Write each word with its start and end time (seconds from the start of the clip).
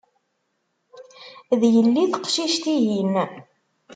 D 1.59 1.61
yelli 1.73 2.03
teqcict-ihin. 2.13 3.13